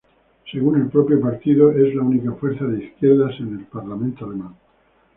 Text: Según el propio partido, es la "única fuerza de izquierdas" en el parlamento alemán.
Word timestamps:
Según 0.51 0.81
el 0.81 0.87
propio 0.89 1.21
partido, 1.21 1.71
es 1.71 1.93
la 1.93 2.01
"única 2.01 2.31
fuerza 2.31 2.65
de 2.65 2.85
izquierdas" 2.85 3.35
en 3.39 3.59
el 3.59 3.65
parlamento 3.65 4.25
alemán. 4.25 4.55